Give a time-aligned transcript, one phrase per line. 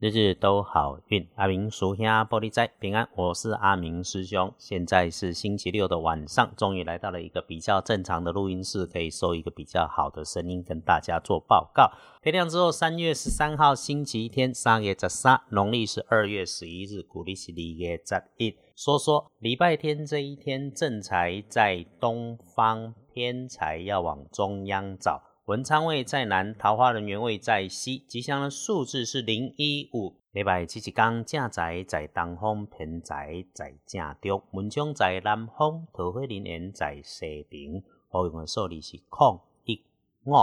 [0.00, 3.08] 日日都好运，阿明属下玻璃斋平安。
[3.16, 11.90] 我是阿明师兄，现在是星期六的晚上，终于来到了一个比较正常的录音室，可以收一个比较好的声音，跟大家做报告。
[12.22, 18.56] 天亮之后，三月十三号星期天，三月十三，农历是二月十一日，古历是二月十一。
[18.76, 25.20] 说说礼拜天这一天，正财在东方，偏财要往中央找。
[25.48, 30.14] 文昌位在南，桃花人缘位在西，吉祥的数字是零一五。
[30.32, 37.82] 礼拜七日刚正宅在东方，偏宅在正中，文昌在南方，桃花人缘在西边。
[38.10, 39.82] 好用的数字是空一
[40.24, 40.34] 五。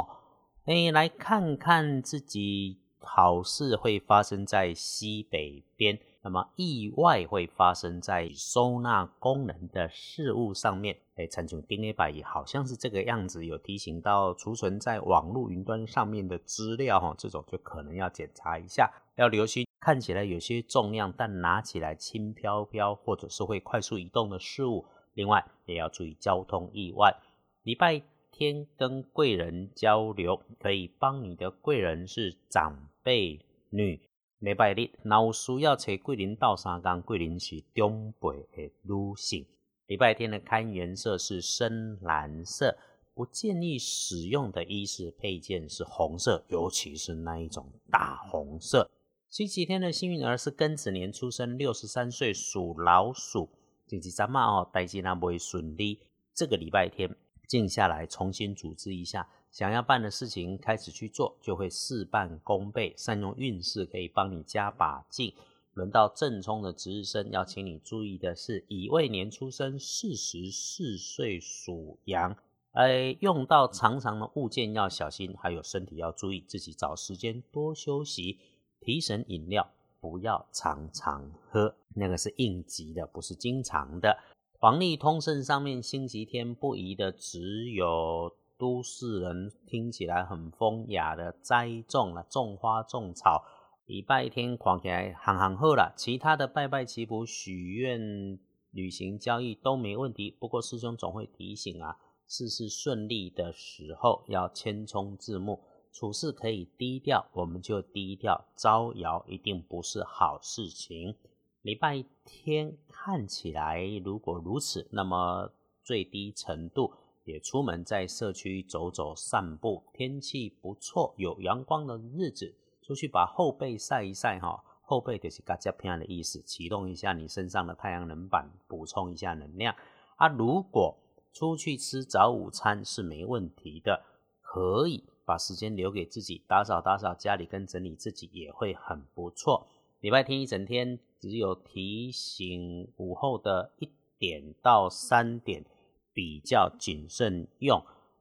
[0.64, 6.00] 哎，来看看自己好事会发生在西北边。
[6.26, 24.88] 那么意外会发生在收纳功能的事物上面，哎，参照丁 A 版也好像是这个样子，有提醒到储存在网络云端上面的资料哈，这种就可能要检查一下，要留心看起来有些重量，但拿起来轻飘飘，或者是会快速移动的事物。
[25.14, 27.16] 另外也要注意交通意外。
[27.62, 28.02] 礼拜
[28.32, 34.02] 天跟贵人交流，可以帮你的贵人是长辈女。
[34.40, 39.46] 礼拜日，若有需要找桂林道三工，桂林是中北的女性。
[39.88, 42.78] 礼拜天的看颜色是深蓝色，
[43.14, 48.92] 不建议使用的衣饰配件是红色，尤其是那一种大红色。
[49.30, 53.50] 星期天的幸运儿是庚子年出生，六十三岁属老鼠。
[53.88, 56.00] 星期三嘛哦，代志那不会顺利。
[56.34, 57.16] 这个礼拜天
[57.48, 59.30] 静下来，重新组织一下。
[59.56, 62.94] 想要办的事情开始去做，就会事半功倍。
[62.98, 65.34] 善用运势可以帮你加把劲。
[65.76, 72.36] 轮到正冲的值日生，要请你注意的是，乙未年出生，四十四岁属羊。
[72.74, 78.38] 哎，用到长长的物件要小心，还有身体要注意，自己找时间多休息。
[78.82, 84.18] 提神饮料不要常常喝，那个是应急的，不是经常的。
[84.60, 88.36] 黄历通胜上面星期天不宜的只有。
[88.58, 93.44] 都市人听起来很风雅的栽种了，种花种草，
[93.86, 95.94] 礼拜天看起来行行好了。
[95.98, 98.40] 其他的拜拜祈福、许愿、
[98.72, 100.32] 旅行、交易都没问题。
[100.32, 105.60] 不过师兄总会提醒啊，事事顺利的时候要谦冲自牧，
[105.92, 108.46] 处事可以低调，我们就低调。
[108.56, 111.16] 招摇一定不是好事情。
[111.62, 115.52] 礼拜天看起来如果如此，那么
[115.84, 116.94] 最低程度。
[117.26, 129.76] 也出门在社区走走散步，天气不错，有阳光的日子，出去把后背晒一晒哈，后背就是嘎加片的意思，启动一下你身上的太阳能板，补充一下能量。
[130.18, 130.96] 啊，如果
[131.34, 134.04] 出去吃早午餐是没问题的，
[134.40, 139.68] 可以把时间留给自己，打扫打扫家里跟整理自己也会很不错。
[140.00, 145.66] 礼拜天一整天只有提醒午后的一点到三点。
[146.16, 147.78] 比较谨慎用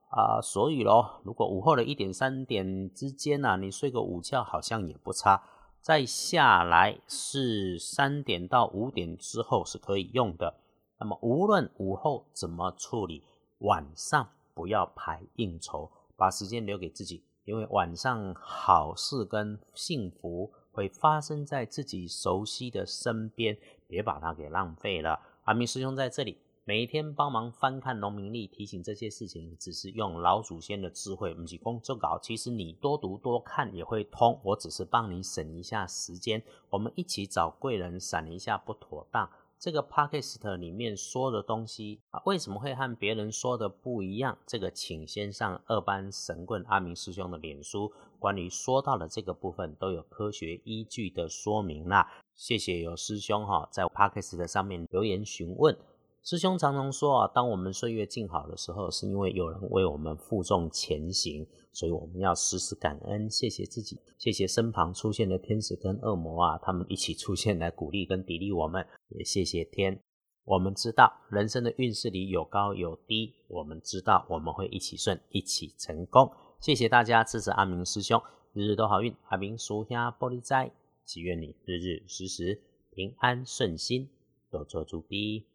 [0.09, 5.41] 啊，所以咯，如果午后的一点三点之间呢，你睡个午觉好像也不差。
[5.79, 10.55] 再下来是三点到五点之后是可以用的。
[10.99, 13.23] 那么无论午后怎么处理，
[13.59, 23.57] 晚上不要排应酬，把时间留给自己，因为晚上好事跟幸福会发生在自己熟悉的身边，
[23.87, 25.19] 别把它给浪费了。
[25.43, 26.37] 阿明师兄在这里。
[26.67, 32.17] 每一天帮忙翻看农民历，提醒这些事情，只是用老祖先的智慧，不是工作稿。
[32.19, 36.41] 其实你多读多看也会通，我只是帮你省一下时间。
[36.71, 39.29] 我们一起找贵人，闪一下不妥当。
[39.59, 44.35] 这个 podcast 里面说的东西啊，为什么会和别人说的不一样？
[44.47, 52.11] 这个请先上二班神棍阿明师兄的脸书，关于说到的这个部分都有科学依据的说明啦。
[52.33, 55.77] 谢谢有师兄哈，在 podcast 上面留言询问。
[56.25, 70.01] 师兄常常说啊，当我们岁月静好的时候，是因为有人为我们负重前行，所以我们要时时感恩，谢谢自己，谢谢身旁出现的天使跟恶魔啊，他们一起出现来鼓励跟砥砺我们，也谢谢天。
[70.45, 76.31] 我们知道人生的运势里有高有低，我们知道我们会一起顺，一起成功。
[76.59, 78.19] 谢谢大家支持阿明师兄，
[78.53, 79.15] 日日都好运。
[79.29, 80.71] 阿明属下玻璃斋，
[81.05, 84.09] 祈愿你日日时时平安顺心，
[84.49, 85.45] 多做主逼。